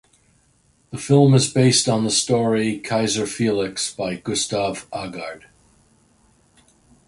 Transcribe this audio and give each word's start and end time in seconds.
The 0.89 0.97
film 0.97 1.35
is 1.35 1.53
based 1.53 1.87
on 1.87 2.03
the 2.05 2.09
story 2.09 2.79
"Keiser 2.83 3.27
Felix" 3.27 3.93
by 3.93 4.15
Gustav 4.15 4.89
Aagaard. 4.89 5.43